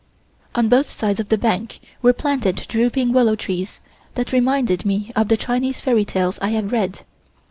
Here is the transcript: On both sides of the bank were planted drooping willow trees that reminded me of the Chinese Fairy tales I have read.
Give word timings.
On 0.55 0.67
both 0.67 0.89
sides 0.89 1.19
of 1.19 1.29
the 1.29 1.37
bank 1.37 1.79
were 2.01 2.11
planted 2.11 2.65
drooping 2.67 3.13
willow 3.13 3.35
trees 3.35 3.79
that 4.15 4.31
reminded 4.31 4.83
me 4.83 5.11
of 5.15 5.27
the 5.27 5.37
Chinese 5.37 5.79
Fairy 5.79 6.05
tales 6.05 6.39
I 6.41 6.49
have 6.53 6.71
read. 6.71 7.01